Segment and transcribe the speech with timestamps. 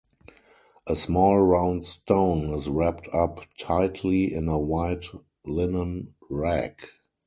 [0.87, 5.05] A small round stone is wrapped up tightly in a white
[5.45, 6.81] linen rag.